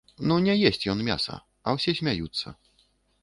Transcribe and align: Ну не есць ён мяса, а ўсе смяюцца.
Ну 0.29 0.35
не 0.45 0.55
есць 0.69 0.85
ён 0.93 1.03
мяса, 1.09 1.35
а 1.67 1.75
ўсе 1.77 1.95
смяюцца. 1.99 2.47